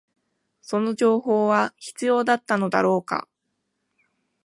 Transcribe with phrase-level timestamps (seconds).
[0.63, 3.27] その情報は必要だったのだろうか